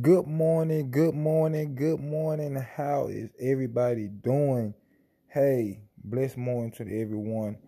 [0.00, 2.56] Good morning, good morning, good morning.
[2.56, 4.74] How is everybody doing?
[5.28, 7.58] Hey, blessed morning to everyone.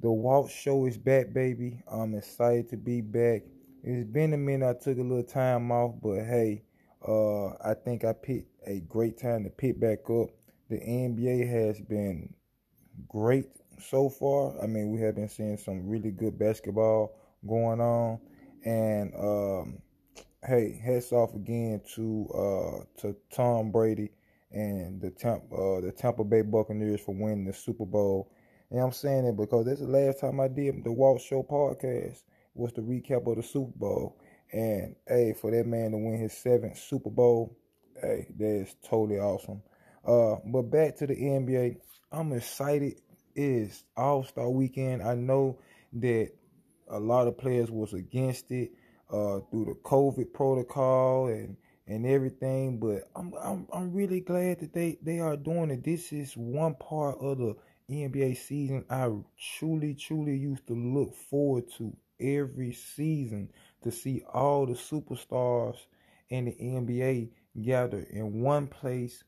[0.00, 1.82] The Walk Show is back, baby.
[1.90, 3.42] I'm excited to be back.
[3.82, 4.68] It's been a minute.
[4.68, 6.62] I took a little time off, but hey,
[7.04, 10.28] uh, I think I picked a great time to pick back up.
[10.70, 12.34] The NBA has been
[13.08, 13.46] great
[13.80, 14.62] so far.
[14.62, 18.20] I mean, we have been seeing some really good basketball going on,
[18.64, 19.82] and um,
[20.46, 24.10] hey, hats off again to uh to Tom Brady
[24.52, 28.30] and the Tampa uh, the Tampa Bay Buccaneers for winning the Super Bowl.
[28.70, 32.22] And I'm saying it because that's the last time I did the Walk Show podcast
[32.54, 34.20] was the recap of the Super Bowl.
[34.52, 37.56] And hey, for that man to win his seventh Super Bowl,
[38.00, 39.62] hey, that is totally awesome.
[40.06, 41.76] Uh, but back to the NBA,
[42.12, 42.94] I'm excited.
[43.34, 45.02] It is All Star Weekend.
[45.02, 45.58] I know
[45.94, 46.30] that
[46.88, 48.70] a lot of players was against it
[49.10, 52.78] uh, through the COVID protocol and and everything.
[52.78, 55.84] But I'm I'm I'm really glad that they they are doing it.
[55.84, 57.56] This is one part of the
[57.90, 59.10] NBA season I
[59.58, 63.50] truly truly used to look forward to every season
[63.82, 65.76] to see all the superstars
[66.28, 67.30] in the NBA
[67.62, 69.24] gather in one place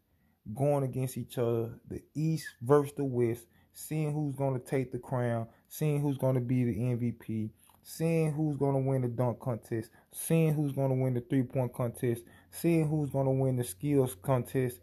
[0.55, 4.99] going against each other, the East versus the West, seeing who's going to take the
[4.99, 7.51] crown, seeing who's going to be the MVP,
[7.83, 11.43] seeing who's going to win the dunk contest, seeing who's going to win the three
[11.43, 14.81] point contest, seeing who's going to win the skills contest.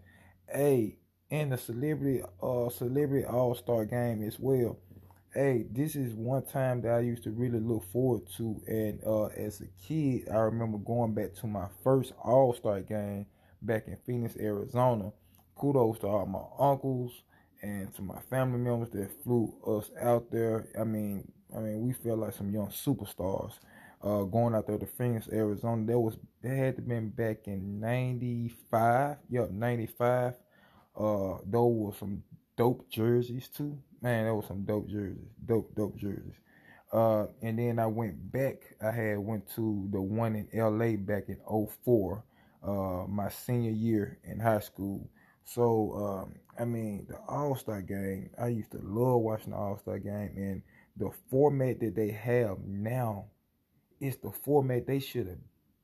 [0.52, 0.98] Hey,
[1.30, 4.78] and the celebrity uh celebrity all star game as well.
[5.34, 9.25] Hey, this is one time that I used to really look forward to, and uh,
[9.25, 13.28] as a kid, I remember going back to my first All Star game
[13.62, 15.12] back in Phoenix, Arizona.
[15.56, 17.12] Kudos to all my uncles
[17.62, 20.70] and to my family members that flew us out there.
[20.80, 23.53] I mean, I mean, we felt like some young superstars
[24.03, 25.86] uh, going out there to Phoenix, Arizona.
[25.86, 29.17] That was that had to been back in '95.
[29.30, 30.33] Yep, '95.
[30.95, 32.23] Uh, those were some
[32.58, 33.78] dope jerseys too.
[34.01, 35.29] Man, that was some dope jerseys.
[35.45, 36.35] Dope, dope jerseys.
[36.94, 38.75] Uh, and then I went back.
[38.81, 42.24] I had went to the one in LA back in 04,
[42.63, 45.09] uh, my senior year in high school.
[45.44, 49.78] So, um, I mean, the All Star game, I used to love watching the All
[49.79, 50.62] Star game, and
[50.97, 53.25] the format that they have now
[54.00, 55.38] is the format they should have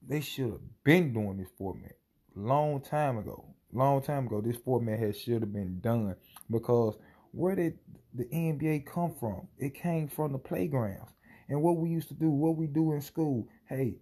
[0.07, 1.93] they should have been doing this format
[2.35, 3.45] long time ago.
[3.71, 6.15] Long time ago, this format has should have been done
[6.49, 6.95] because
[7.31, 7.79] where did
[8.13, 9.47] the NBA come from?
[9.57, 11.11] It came from the playgrounds.
[11.49, 13.95] And what we used to do, what we do in school, hey,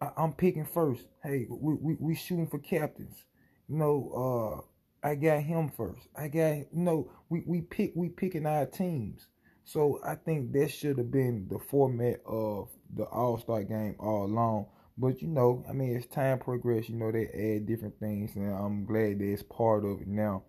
[0.00, 1.04] I, am picking first.
[1.22, 3.24] Hey, we, we, we shooting for captains.
[3.68, 4.64] Know,
[5.04, 6.08] uh, I got him first.
[6.16, 9.26] I got know, we, we pick we picking our teams.
[9.72, 14.24] So I think that should have been the format of the All Star game all
[14.24, 14.66] along.
[14.98, 18.52] But you know, I mean, as time progress, you know, they add different things, and
[18.52, 20.42] I'm glad that it's part of it now.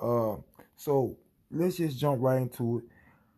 [0.00, 0.36] Uh,
[0.76, 1.16] so
[1.50, 2.84] let's just jump right into it.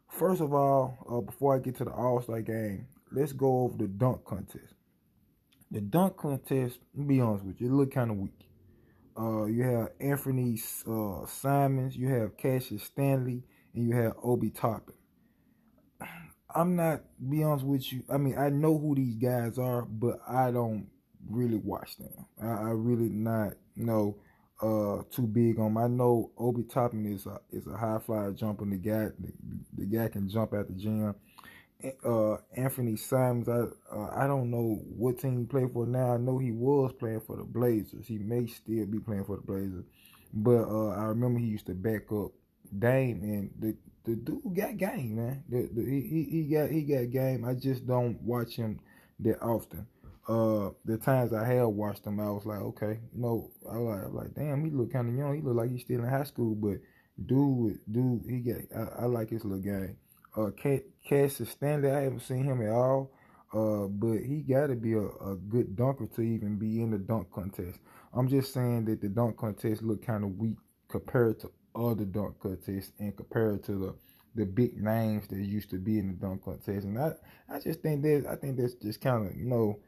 [0.06, 3.78] First of all, uh, before I get to the All Star game, let's go over
[3.78, 4.74] the dunk contest.
[5.70, 8.50] The dunk contest, be honest with you, it looked kind of weak.
[9.18, 14.94] Uh, you have Anthony uh, Simons, you have Cassius Stanley, and you have Obi Toppin.
[16.54, 18.02] I'm not be honest with you.
[18.12, 20.86] I mean, I know who these guys are, but I don't
[21.28, 22.26] really watch them.
[22.42, 24.16] I, I really not know
[24.62, 25.78] uh too big on them.
[25.78, 28.64] I know Obi Toppin is a is a high flyer jumper.
[28.64, 29.32] The guy the,
[29.78, 31.14] the guy can jump at the gym.
[32.04, 36.14] Uh, Anthony Simons, I uh, I don't know what team he played for now.
[36.14, 38.06] I know he was playing for the Blazers.
[38.06, 39.84] He may still be playing for the Blazers,
[40.32, 42.30] but uh, I remember he used to back up
[42.78, 45.44] Dame, and the the dude got game, man.
[45.48, 47.44] The, the, he he got he got game.
[47.44, 48.80] I just don't watch him
[49.20, 49.86] that often.
[50.28, 54.14] Uh, the times I have watched him, I was like, okay, no, I like, I'm
[54.14, 55.34] like, damn, he look kind of young.
[55.34, 56.78] He look like he's still in high school, but
[57.26, 58.60] dude, dude, he got.
[58.76, 59.96] I, I like his little game.
[60.36, 60.50] Uh,
[61.28, 63.12] Stanley, I haven't seen him at all.
[63.52, 66.98] Uh, but he got to be a, a good dunker to even be in the
[66.98, 67.78] dunk contest.
[68.14, 70.56] I'm just saying that the dunk contest look kind of weak
[70.88, 73.94] compared to other dunk contests and compared to the
[74.34, 76.86] the big names that used to be in the dunk contest.
[76.86, 77.12] And I,
[77.50, 79.78] I just think that I think that's just kind of you know,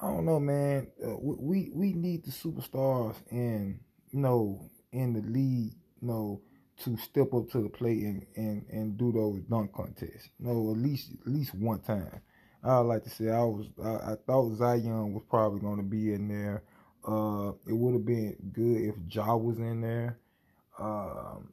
[0.00, 0.88] I don't know, man.
[1.04, 3.80] Uh, we we need the superstars and
[4.10, 6.40] you know in the league, you know,
[6.84, 10.28] to step up to the plate and and and do those dunk contests.
[10.38, 12.20] You know, at least at least one time.
[12.64, 16.12] I like to say I was I, I thought Zion was probably going to be
[16.12, 16.62] in there.
[17.06, 20.18] Uh, it would have been good if Ja was in there.
[20.78, 21.52] Um,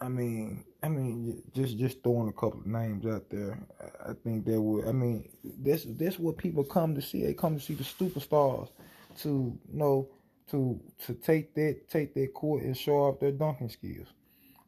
[0.00, 3.58] I mean, I mean, just just throwing a couple of names out there.
[4.06, 4.86] I think that would.
[4.88, 7.24] I mean, this this what people come to see.
[7.24, 8.70] They come to see the superstars,
[9.18, 10.08] to you know
[10.50, 14.08] to to take that take that court and show off their dunking skills.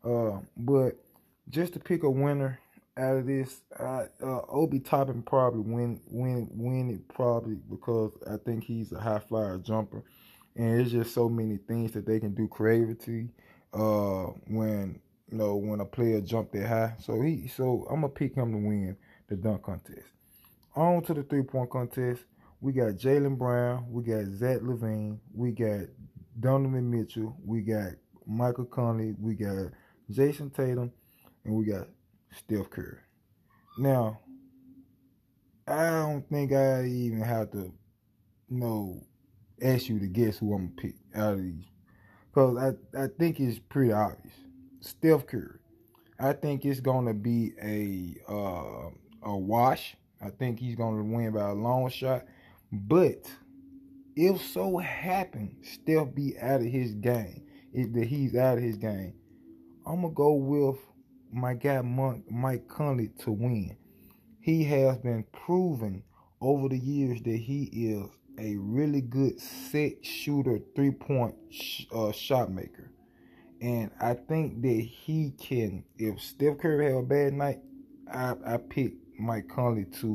[0.05, 0.97] Uh, but
[1.49, 2.59] just to pick a winner
[2.97, 8.37] out of this, uh, uh, Obi Toppin probably win win win it probably because I
[8.37, 10.03] think he's a high flyer jumper,
[10.57, 13.31] and there's just so many things that they can do creatively.
[13.73, 15.01] Uh, when
[15.31, 18.53] you know when a player jumped that high, so he so I'm gonna pick him
[18.53, 18.97] to win
[19.29, 20.09] the dunk contest.
[20.75, 22.23] On to the three point contest.
[22.63, 25.87] We got Jaylen Brown, we got Zach LaVine, we got
[26.39, 27.93] Donovan Mitchell, we got
[28.27, 29.73] Michael Conley, we got
[30.11, 30.93] Jayson Tatum,
[31.45, 31.89] and we got
[32.37, 32.99] Steph Curry.
[33.79, 34.21] Now,
[35.67, 37.73] I don't think I even have to,
[38.51, 39.01] you know,
[39.63, 41.65] ask you to guess who I'm gonna pick out of these,
[42.33, 44.35] because I I think it's pretty obvious.
[44.81, 45.59] Steph Curry.
[46.19, 48.91] I think it's gonna be a uh,
[49.23, 49.97] a wash.
[50.23, 52.25] I think he's gonna win by a long shot.
[52.73, 53.31] But
[54.17, 57.43] if so happen Steph be out of his game,
[57.73, 59.15] if that he's out of his game,
[59.87, 60.79] I'm gonna go with
[61.33, 63.77] my guy Monk Mike Conley to win.
[64.41, 66.03] He has been proven
[66.41, 72.13] over the years that he is a really good set shooter, three point sh- uh,
[72.13, 72.91] shot maker.
[73.61, 77.61] And I think that he can, if Steph Curry have a bad night,
[78.13, 80.07] I, I pick Mike Conley to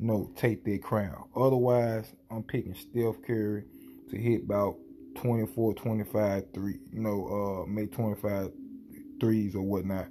[0.00, 1.24] you know, take that crown.
[1.36, 3.64] Otherwise, I'm picking Steph Curry
[4.10, 4.76] to hit about
[5.16, 8.52] 24, 25 three, you know, uh, make 25
[9.20, 10.08] threes or whatnot,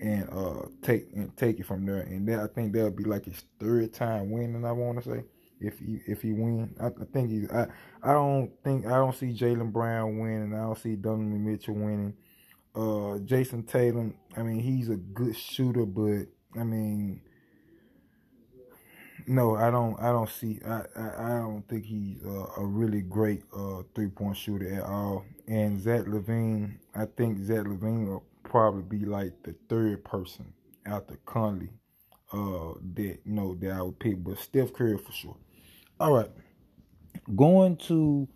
[0.00, 2.00] and uh, take and take it from there.
[2.00, 4.64] And then I think that'll be like his third time winning.
[4.64, 5.24] I want to say
[5.66, 7.50] if he if he win, I, I think he's.
[7.50, 7.66] I
[8.02, 10.54] I don't think I don't see Jaylen Brown winning.
[10.54, 12.14] I don't see Donovan Mitchell winning.
[12.74, 14.14] Uh, Jayson Tatum.
[14.36, 16.26] I mean, he's a good shooter, but
[16.58, 17.20] I mean
[19.26, 19.98] no, I don't.
[20.00, 20.60] I don't see.
[20.66, 24.82] I I, I don't think he's a, a really great uh, three point shooter at
[24.82, 25.24] all.
[25.46, 26.78] And Zach LaVine.
[26.94, 30.52] I think Zach LaVine will probably be like the third person
[30.86, 31.70] after Conley
[32.32, 35.36] uh, that you know that I would pick, but Steph Curry for sure.
[36.04, 36.28] All right,
[37.34, 38.28] going to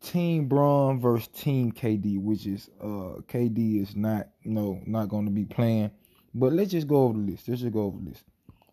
[0.00, 5.24] Team Bron versus Team KD, which is uh KD is not you know not going
[5.24, 5.90] to be playing.
[6.32, 7.48] But let's just go over the list.
[7.48, 8.22] Let's just go over the list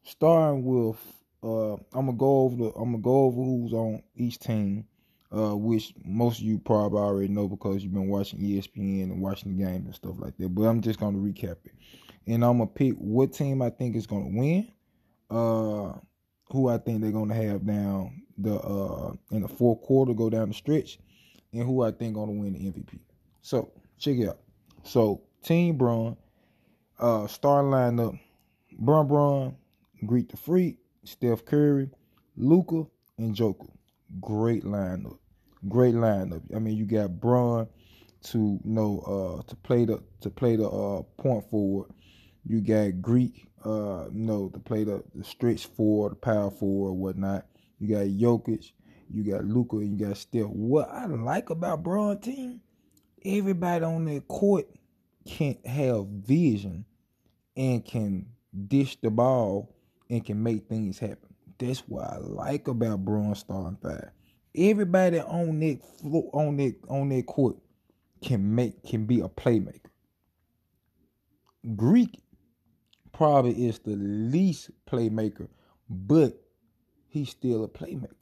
[0.03, 0.99] starting with
[1.41, 4.85] uh, I'm gonna go over the I'm gonna go over who's on each team,
[5.35, 9.57] uh, which most of you probably already know because you've been watching ESPN and watching
[9.57, 10.53] the game and stuff like that.
[10.53, 11.73] But I'm just gonna recap it,
[12.27, 14.71] and I'm gonna pick what team I think is gonna win,
[15.31, 15.93] uh,
[16.51, 20.49] who I think they're gonna have down the uh in the fourth quarter, go down
[20.49, 20.99] the stretch,
[21.53, 22.99] and who I think gonna win the MVP.
[23.41, 24.39] So check it out.
[24.83, 26.17] So Team Bron,
[26.99, 28.19] uh, star lineup,
[28.79, 29.55] Bron Bron,
[30.05, 31.89] Greek the Freak, Steph Curry,
[32.35, 32.85] Luka,
[33.17, 33.67] and Joker.
[34.19, 35.17] Great lineup.
[35.67, 36.41] Great lineup.
[36.55, 37.67] I mean, you got Bron
[38.23, 38.99] to you know
[39.41, 41.89] uh to play the to play the uh point forward.
[42.47, 47.45] You got Greek uh know to play the, the stretch four, the power forward, whatnot.
[47.79, 48.71] You got Jokic,
[49.13, 50.47] you got Luka, you got Steph.
[50.47, 52.61] What I like about Bron team,
[53.23, 54.67] everybody on that court
[55.25, 56.85] can have vision
[57.55, 58.25] and can
[58.67, 59.75] dish the ball
[60.09, 61.33] and can make things happen.
[61.59, 64.09] That's what I like about Bron starting five.
[64.55, 67.57] Everybody on that floor, on that on that court
[68.23, 69.79] can make can be a playmaker.
[71.75, 72.19] Greek
[73.21, 75.47] probably is the least playmaker,
[75.87, 76.41] but
[77.07, 78.15] he's still a playmaker.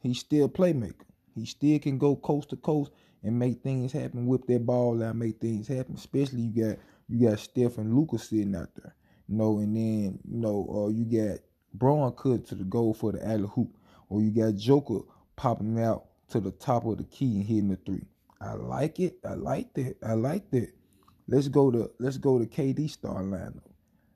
[0.00, 1.06] He's still a playmaker.
[1.32, 2.90] He still can go coast to coast
[3.22, 5.94] and make things happen, whip that ball out, make things happen.
[5.94, 8.96] Especially you got you got Steph and Lucas sitting out there.
[9.28, 11.38] You know, and then you know, uh, you got
[11.72, 13.76] Bron cut to the goal for the alley hoop,
[14.08, 15.02] or you got Joker
[15.36, 18.08] popping out to the top of the key and hitting the three.
[18.40, 19.18] I like it.
[19.24, 19.98] I like that.
[20.04, 20.72] I like that.
[21.28, 23.71] Let's go to let's go to KD star lineup.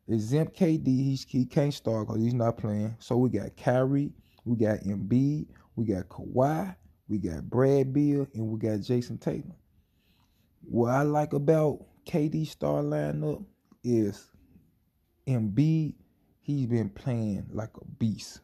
[0.09, 2.95] Exempt KD, he's, he can't start because he's not playing.
[2.99, 4.13] So we got Kyrie,
[4.45, 6.77] we got Embiid, we got Kawhi,
[7.09, 9.55] we got Brad Beal, and we got Jayson Tatum.
[10.63, 13.45] What I like about KD star lineup
[13.83, 14.31] is
[15.27, 15.95] Embiid,
[16.41, 18.41] he's been playing like a beast,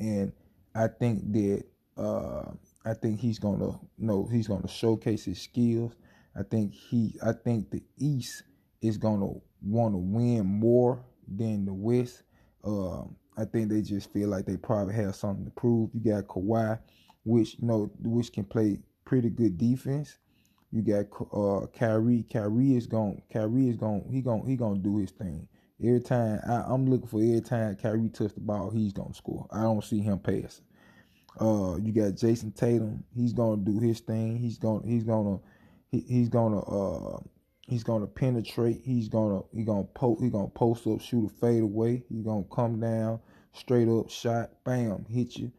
[0.00, 0.32] and
[0.74, 1.64] I think that
[1.96, 2.50] uh,
[2.84, 5.92] I think he's gonna know he's gonna showcase his skills.
[6.36, 8.42] I think he I think the East
[8.84, 9.30] is gonna
[9.62, 12.22] want to win more than the West.
[12.62, 15.90] Um, I think they just feel like they probably have something to prove.
[15.92, 16.78] You got Kawhi,
[17.24, 20.18] which you know which can play pretty good defense.
[20.70, 22.24] You got uh Kyrie.
[22.30, 23.22] Kyrie is going.
[23.32, 24.04] Kyrie is going.
[24.10, 24.46] He going.
[24.46, 25.48] He gonna do his thing.
[25.82, 29.46] Every time I, am looking for every time Kyrie touch the ball, he's gonna score.
[29.50, 30.64] I don't see him passing.
[31.40, 33.02] Uh, you got Jayson Tatum.
[33.14, 34.36] He's gonna do his thing.
[34.38, 35.38] He's gonna he's gonna
[35.90, 37.18] he, he's gonna uh
[37.68, 38.80] he's gonna penetrate.
[38.84, 42.04] He's gonna he gonna post he gonna post up, shoot a fade away.
[42.08, 43.20] He's gonna come down
[43.52, 45.52] straight up shot, bam, hit you.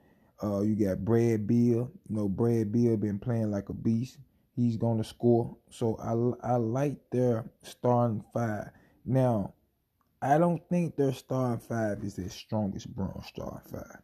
[0.43, 1.91] Uh, you got Brad Beal.
[2.09, 4.17] You know Brad Beal been playing like a beast.
[4.55, 5.57] He's gonna score.
[5.69, 8.69] So I I like their starting five.
[9.05, 9.53] Now,
[10.21, 14.01] I don't think their starting five is their strongest Brown starting five.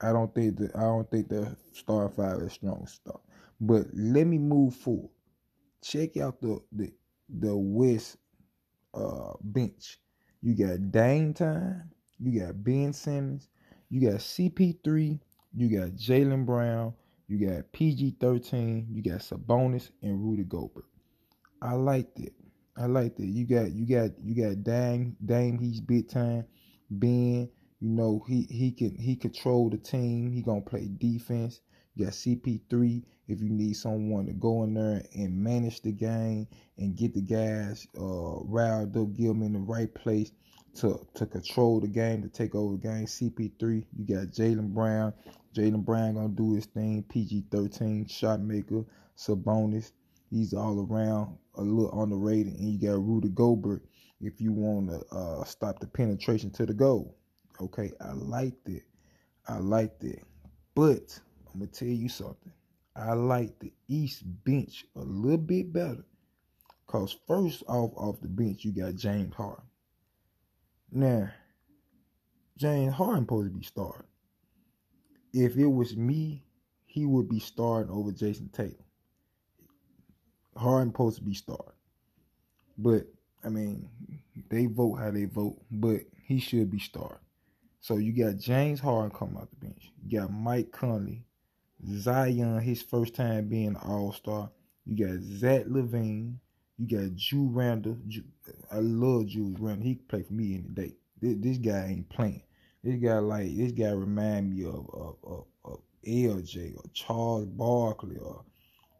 [0.00, 3.20] I don't think that I don't think their starting five is strongest start.
[3.60, 5.10] But let me move forward.
[5.82, 6.92] Check out the the
[7.28, 8.16] the West
[8.94, 9.98] uh, bench.
[10.42, 13.48] You got Dame Time, you got Ben Simmons,
[13.90, 15.18] you got CP3,
[15.54, 16.94] you got Jaylen Brown,
[17.26, 20.84] you got PG13, you got Sabonis and Rudy Gobert.
[21.60, 22.32] I like that.
[22.76, 23.26] I like that.
[23.26, 25.58] You got you got you got Dame Dame.
[25.58, 26.44] He's big time.
[26.90, 30.30] Ben, you know he he can he control the team.
[30.30, 31.60] He gonna play defense.
[31.98, 36.96] Got CP3 if you need someone to go in there and manage the game and
[36.96, 40.30] get the guys uh, riled up, give them in the right place
[40.76, 43.06] to to control the game, to take over the game.
[43.06, 45.12] CP3, you got Jaylen Brown.
[45.54, 47.04] Jaylen Brown gonna do his thing.
[47.08, 48.84] PG13 shot maker.
[49.16, 49.90] Sabonis,
[50.30, 53.82] he's all around a little underrated, and you got Rudy Gobert
[54.20, 57.16] if you want to uh, stop the penetration to the goal.
[57.60, 58.84] Okay, I liked it.
[59.48, 60.22] I liked it,
[60.74, 61.18] But
[61.58, 62.52] I'm gonna tell you something.
[62.94, 66.04] I like the East bench a little bit better.
[66.86, 69.64] Cause first off off the bench you got James Harden.
[70.92, 71.28] Now,
[72.56, 74.06] James Harden supposed to be starting.
[75.32, 76.44] If it was me,
[76.86, 78.76] he would be starting over Jayson Tatum.
[80.56, 81.74] Harden supposed to be starting.
[82.78, 83.02] But
[83.42, 83.88] I mean,
[84.48, 87.18] they vote how they vote, but he should be starting.
[87.80, 89.90] So you got James Harden coming out the bench.
[90.06, 91.24] You got Mike Conley,
[91.86, 94.50] Zion, his first time being All Star.
[94.86, 96.36] You got Zach LaVine.
[96.78, 97.98] You got Ju Randle.
[98.70, 99.86] I love Julius Randle.
[99.86, 100.96] He play for me any day.
[101.20, 102.42] This, this guy ain't playing.
[102.82, 108.16] This guy like this guy remind me of of, of, of LJ or Charles Barkley
[108.18, 108.44] or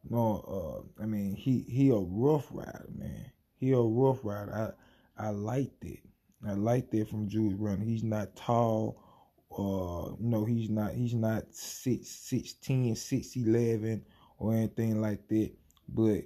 [0.08, 0.84] no.
[0.98, 3.30] Uh, I mean he he a rough rider, man.
[3.56, 4.74] He a rough rider.
[5.18, 6.00] I I liked it.
[6.46, 7.86] I liked it from Julius Randle.
[7.86, 9.02] He's not tall
[9.58, 14.04] uh know he's not he's not six six ten six eleven
[14.38, 15.50] or anything like that.
[15.88, 16.24] But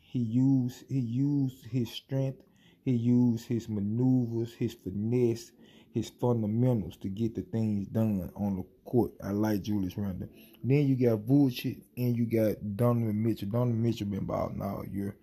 [0.00, 2.42] he used he used his strength
[2.84, 5.52] he used his maneuvers his finesse
[5.92, 9.12] his fundamentals to get the things done on the court.
[9.22, 10.28] I like julius randle.
[10.62, 13.48] Then you got Vucevic and you got donovan mitchell.
[13.48, 15.16] Donovan mitchell been balling all year.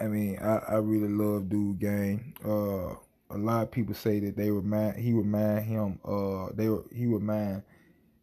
[0.00, 2.34] I mean i, I really love dude game.
[2.44, 2.94] Uh
[3.34, 7.62] a lot of people say that they remind he remind him uh they he remind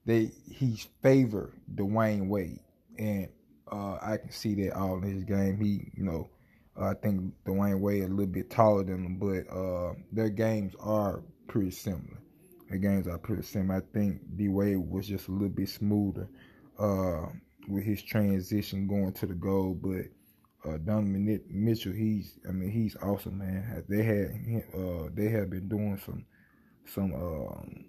[0.06, 2.60] they he's favor Dwyane Wade
[2.98, 3.28] and
[3.72, 5.60] uh I can see that all in his game.
[5.60, 6.30] He you know
[6.80, 11.24] I think Dwyane Wade a little bit taller than him, but uh their games are
[11.48, 12.22] pretty similar.
[12.70, 13.78] Their games are pretty similar.
[13.78, 16.30] I think D Wade was just a little bit smoother
[16.78, 17.28] uh
[17.68, 20.06] with his transition going to the goal, but
[20.66, 23.84] uh, Donovan Mitchell, he's I mean he's awesome, man.
[23.88, 26.26] They had uh, they have been doing some
[26.86, 27.86] some um,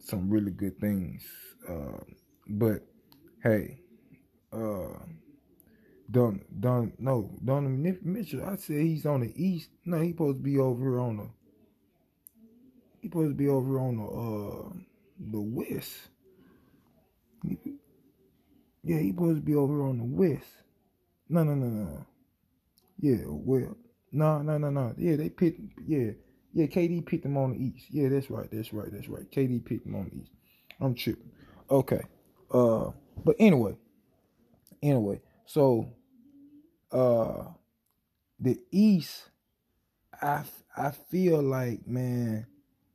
[0.00, 1.22] some really good things.
[1.68, 2.00] Uh,
[2.48, 2.82] but
[3.42, 3.80] hey,
[4.52, 4.98] uh,
[6.10, 8.44] Don Don no Donovan Mitchell.
[8.44, 9.70] I said he's on the east.
[9.84, 11.28] No, he's supposed to be over on the.
[13.00, 14.72] He supposed to be over on the uh
[15.32, 15.92] the west.
[18.82, 20.48] Yeah, he supposed to be over on the west.
[21.30, 22.06] No, no, no, no.
[23.00, 23.76] Yeah, well,
[24.12, 24.94] no, no, no, no.
[24.98, 25.60] Yeah, they picked.
[25.86, 26.12] Yeah,
[26.54, 26.66] yeah.
[26.66, 27.86] KD picked them on the East.
[27.90, 28.48] Yeah, that's right.
[28.52, 28.88] That's right.
[28.92, 29.30] That's right.
[29.30, 30.32] KD picked them on the East.
[30.80, 31.30] I'm tripping.
[31.70, 32.02] Okay.
[32.52, 32.90] Uh,
[33.24, 33.76] but anyway,
[34.82, 35.20] anyway.
[35.46, 35.88] So,
[36.92, 37.44] uh,
[38.40, 39.30] the East,
[40.22, 40.44] I
[40.76, 42.46] I feel like man,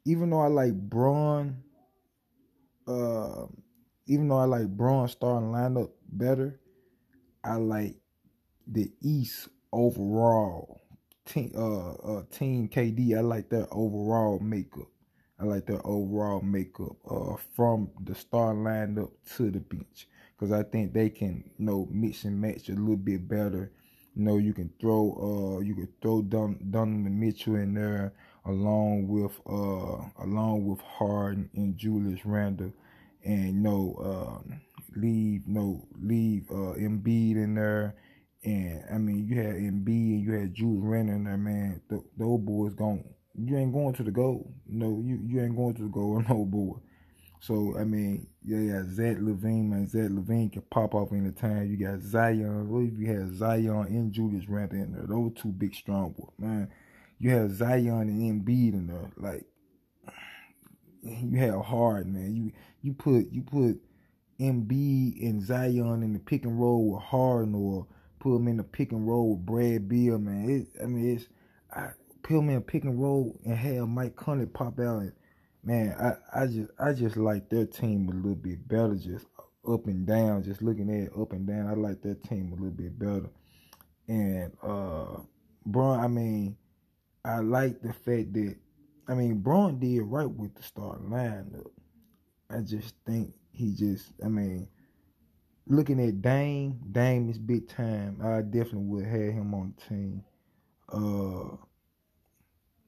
[0.06, 1.64] even though I like Bron,
[2.88, 3.46] uh,
[4.08, 6.60] even though I like Bron starting lineup better,
[7.44, 7.96] I like
[8.68, 10.82] the East overall
[11.26, 13.16] team uh, uh team KD.
[13.16, 14.88] I like their overall makeup.
[15.40, 20.08] I like their overall makeup uh from the start lineup to the bench
[20.38, 23.72] because I think they can you know mix and match a little bit better.
[24.16, 28.14] You know, you can throw uh you can throw Don Donovan Mitchell in there
[28.46, 32.72] along with uh along with Harden and Julius Randle
[33.24, 33.96] and you know
[34.50, 34.56] uh,
[34.96, 37.96] leave you no know, leave uh Embiid in there
[38.44, 41.82] and I mean, you had Embiid and you had Jules Renner in there, man.
[41.90, 43.04] The, those boys going
[43.38, 44.54] you ain't going to the goal.
[44.68, 46.78] No, you you ain't going to the goal no boy.
[47.42, 49.88] So I mean, yeah, yeah, Zach LaVine, man.
[49.88, 51.70] Zach LaVine can pop off any time.
[51.70, 52.70] You got Zion.
[52.70, 55.06] What if you had Zion and Julius Randle in there?
[55.08, 56.70] Those two big strong boys, man.
[57.20, 59.12] You have Zion and Embiid in there.
[59.18, 59.46] Like
[61.04, 62.36] you have hard, man.
[62.36, 62.52] You
[62.82, 63.80] you put you put
[64.40, 67.88] Embiid and Zion in the pick and roll with Harden or
[68.26, 70.50] put him in the pick and roll with Brad Beal, man.
[70.50, 71.28] It, I mean, it's
[71.72, 71.90] I
[72.24, 75.12] put him in a pick and roll and have Mike Conley pop out and
[75.64, 79.28] man, I, I just I just like their team a little bit better, just
[79.68, 81.68] up and down, just looking at it up and down.
[81.68, 83.30] I like their team a little bit better.
[84.08, 85.22] And uh
[85.64, 86.58] Bron, I mean,
[87.24, 88.56] I like the fact that
[89.08, 91.70] I mean Bron did right with the starting lineup.
[92.50, 94.68] I just think he just I mean
[95.68, 98.20] looking at Dame, Dame is big time.
[98.24, 100.24] I definitely would have him on the team.
[100.90, 101.58] Uh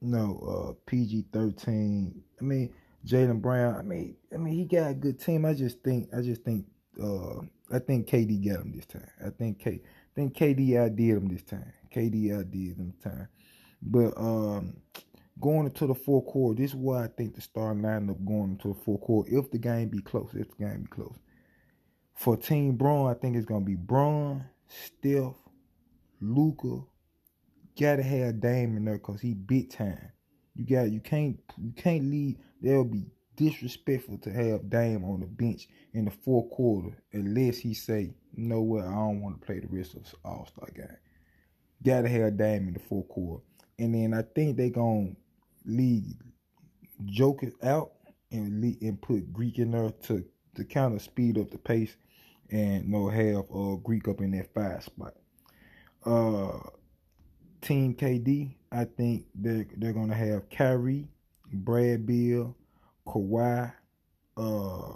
[0.00, 0.38] no,
[0.70, 2.22] uh, PG thirteen.
[2.40, 2.72] I mean,
[3.06, 3.76] Jaylen Brown.
[3.76, 5.44] I mean, I mean, he got a good team.
[5.44, 6.66] I just think, I just think,
[7.02, 7.40] uh,
[7.72, 9.10] I think KD got him this time.
[9.24, 11.72] I think K, I think KD outdid him this time.
[11.94, 13.28] KD outdid him this time.
[13.82, 14.76] But um,
[15.40, 18.68] going into the fourth quarter, this is why I think the starting lineup going into
[18.68, 19.30] the fourth quarter.
[19.36, 21.16] If the game be close, if the game be close,
[22.18, 25.34] for Team Bron, I think it's gonna be Bron, Steph,
[26.20, 26.82] Luka.
[27.80, 30.10] gotta have Dame in there because he big time.
[30.56, 32.36] You got you can't you can't leave.
[32.60, 33.04] They'll be
[33.36, 38.48] disrespectful to have Dame on the bench in the fourth quarter unless he say, you
[38.48, 40.96] know what, I don't want to play the rest of the All Star game.
[41.84, 43.44] Gotta have Dame in the fourth quarter,
[43.78, 45.12] and then I think they gonna
[45.64, 46.16] leave
[47.04, 47.92] Joker out
[48.32, 50.24] and leave, and put Greek in there to
[50.56, 51.94] to kind of speed up the pace
[52.50, 55.14] and you know have uh, Greek up in that five spot.
[56.04, 56.58] Uh,
[57.60, 61.08] Team KD, I think they're they're gonna have Kyrie,
[61.52, 62.56] Brad Beal,
[63.06, 63.72] Kawhi,
[64.36, 64.92] uh,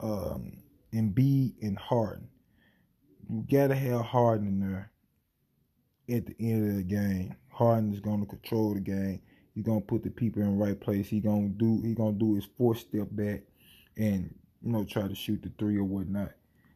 [0.00, 0.52] um,
[0.92, 2.28] Embiid, and Harden.
[3.28, 4.90] You gotta have Harden in there
[6.16, 7.34] at the end of the game.
[7.50, 9.20] Harden is gonna control the game.
[9.54, 11.08] He's gonna put the people in the right place.
[11.08, 13.42] He gonna do he gonna do his four step back
[13.96, 16.32] and you know try to shoot the three or whatnot.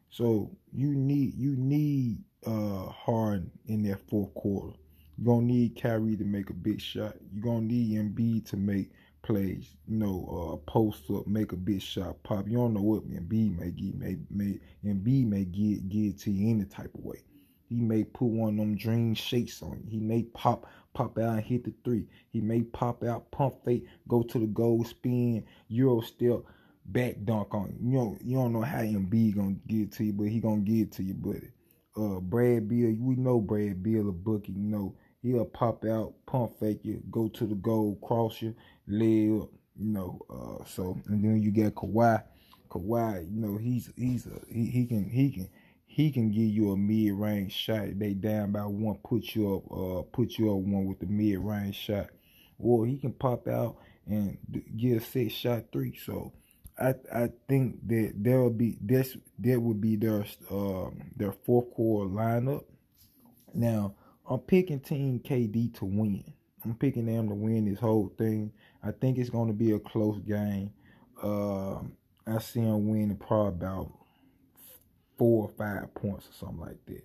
[0.09, 4.75] So you need you need uh Harden in that fourth quarter.
[5.17, 7.15] You're gonna need Kyrie to make a big shot.
[7.31, 8.91] You're gonna need Embiid to make
[9.21, 9.75] plays.
[9.87, 12.47] You know, uh, post up, make a big shot pop.
[12.47, 13.95] You don't know what Embiid may get.
[13.95, 17.21] May may Embiid may get get to you any type of way.
[17.67, 19.91] He may put one of them dream shakes on you.
[19.91, 22.07] He may pop pop out and hit the three.
[22.29, 26.39] He may pop out, pump fake, go to the goal, spin, euro step,
[26.91, 27.89] back dunk on you.
[27.89, 30.91] You know, you don't know how Embiid gonna get to you, but he gonna get
[30.93, 31.51] to you, buddy.
[31.97, 34.53] Uh, Brad Beal, we know Brad Beal a bookie.
[34.53, 38.55] You know, He'll pop out, pump fake you, go to the goal, cross you,
[38.87, 40.21] lay up, you know.
[40.29, 42.23] Uh, so and then you get Kawhi.
[42.69, 45.49] Kawhi, you know, he's he's a he, he can he can
[45.85, 47.99] he can give you a mid range shot.
[47.99, 51.39] They down by one, put you up, uh, put you up one with the mid
[51.39, 52.07] range shot,
[52.57, 53.75] or he can pop out
[54.07, 54.37] and
[54.77, 55.97] get a six shot three.
[55.97, 56.31] So
[56.79, 61.71] I I think that there will be this that would be their um their fourth
[61.73, 62.63] quarter lineup.
[63.53, 63.95] Now
[64.29, 66.23] I'm picking Team KD to win.
[66.63, 68.51] I'm picking them to win this whole thing.
[68.83, 70.71] I think it's going to be a close game.
[71.21, 71.79] Uh,
[72.27, 73.91] I see them winning probably about
[75.17, 77.03] four or five points or something like that.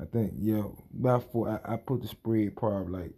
[0.00, 0.64] I think, yeah,
[0.98, 1.48] about four.
[1.48, 3.12] I, I put the spread probably like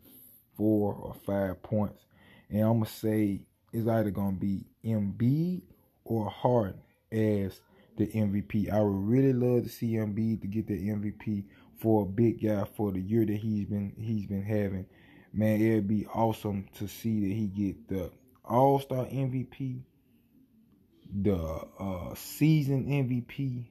[0.57, 2.05] four or five points.
[2.51, 3.41] And I'm to say
[3.73, 5.63] it's either to be Embiid
[6.07, 6.81] or Harden
[7.13, 7.61] as
[7.97, 8.73] the MVP.
[8.73, 11.45] I would really love to see Embiid to get the MVP
[11.79, 14.87] for a big guy for the year that he's been he's been having.
[15.33, 18.11] Man, it'd be awesome to see that he get the
[18.45, 19.83] All Star MVP,
[21.23, 21.37] the
[21.79, 23.67] uh, season MVP,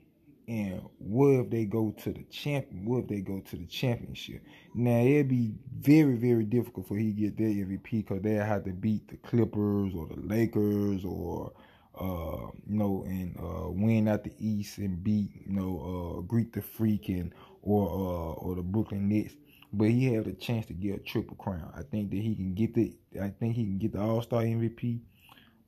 [0.48, 2.86] and what if they go to the champion?
[2.86, 4.44] What if they go to the championship?
[4.76, 8.72] Now it'd be very very difficult for he get that MVP because they have to
[8.72, 11.52] beat the Clippers or the Lakers or
[12.00, 16.54] uh, you know, and uh, win out the East and beat, you know, uh, Greek
[16.54, 19.36] the Freak and or uh, or the Brooklyn Nets.
[19.74, 21.72] But he had a chance to get a triple crown.
[21.76, 22.94] I think that he can get the.
[23.22, 25.02] I think he can get the All Star MVP.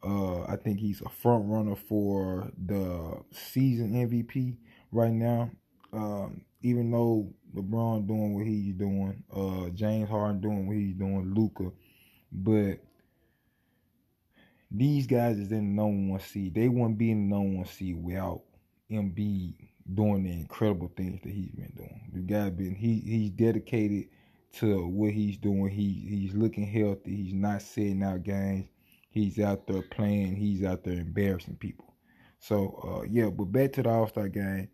[0.04, 4.56] Uh, I think he's a front runner for the season MVP
[4.92, 5.50] right now.
[5.92, 11.34] Um, even though LeBron doing what he's doing, uh, James Harden doing what he's doing,
[11.34, 11.72] Luka,
[12.32, 12.80] but
[14.72, 16.54] these guys is in the number one seed.
[16.54, 18.42] They wouldn't be in the number one seed without
[18.92, 19.56] Embiid
[19.94, 22.12] doing the incredible things that he's been doing.
[22.14, 24.10] The guy been he he's dedicated
[24.54, 25.70] to what he's doing.
[25.70, 27.16] He he's looking healthy.
[27.16, 28.68] He's not sitting out games.
[29.10, 31.94] he's out there playing, he's out there embarrassing people.
[32.40, 34.70] So uh, yeah, but back to the All Star game.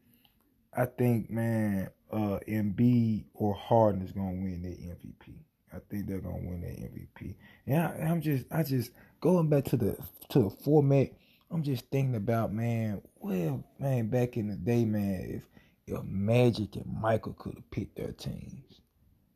[0.76, 5.36] I think man, uh, Embiid or Harden is gonna win that MVP.
[5.74, 7.36] I think they're gonna win that MVP.
[7.70, 9.98] I, I'm just, I just going back to the
[10.30, 11.10] to the format.
[11.52, 15.44] I'm just thinking about man, well, man, back in the day, man, if
[15.88, 18.82] if Magic and Michael could have picked their teams,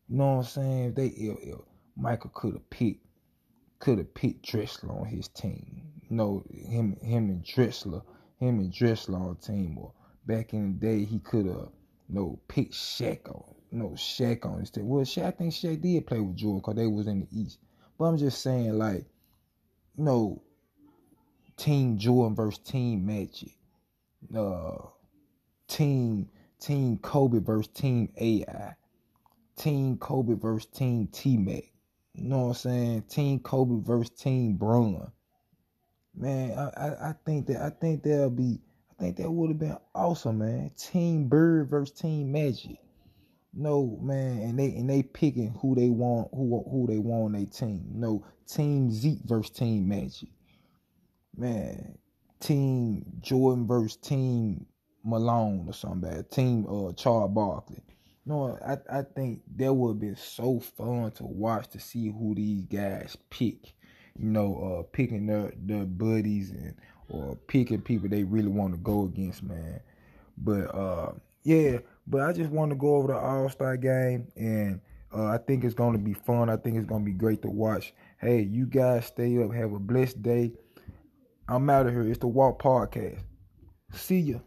[0.08, 0.84] you know what I'm saying?
[0.86, 1.60] If they if, if
[1.95, 3.06] Michael could have picked
[3.80, 5.84] could have picked Drexler on his team.
[6.10, 8.02] You know, him him and Drexler,
[8.39, 9.78] him and Drexler on team.
[9.78, 9.93] Or
[10.26, 11.69] back in the day, he could have
[12.10, 14.88] you know picked Shaq on, know, Shaq on his team.
[14.88, 17.60] Well, Shaq, I think Shaq did play with Jordan because they was in the East.
[17.97, 19.06] But I'm just saying, like,
[19.97, 20.41] you know,
[21.58, 23.58] Team Jordan versus Team Magic,
[24.36, 24.77] uh,
[25.67, 28.75] Team Team Kobe versus Team AI,
[29.56, 31.63] Team Kobe versus Team T Mac.
[32.13, 33.01] You know what I'm saying?
[33.10, 35.12] Team Kobe versus Team Bron.
[36.15, 38.60] Man, I, I, I think that I think that'll be
[38.91, 40.71] I think that would have been awesome, man.
[40.77, 42.77] Team Bird versus Team Magic.
[43.57, 47.31] No man, and they and they picking who they want, who who they want on
[47.33, 47.85] their team.
[47.93, 50.29] No, Team Zeke versus Team Magic
[51.37, 51.97] man,
[52.39, 54.65] Team Jordan versus Team
[55.03, 56.31] Malone or something bad.
[56.31, 57.83] Team uh Charles Barkley.
[58.25, 62.35] No, I I think that would have been so fun to watch to see who
[62.35, 63.73] these guys pick.
[64.17, 66.75] You know, uh picking their their buddies and
[67.09, 69.81] or picking people they really want to go against, man.
[70.37, 74.79] But uh yeah, but I just want to go over the All Star game and
[75.15, 76.49] uh, I think it's going to be fun.
[76.49, 77.93] I think it's going to be great to watch.
[78.19, 79.53] Hey, you guys stay up.
[79.53, 80.51] Have a blessed day.
[81.47, 82.03] I'm out of here.
[82.03, 83.19] It's the Walk Podcast.
[83.93, 84.39] See ya.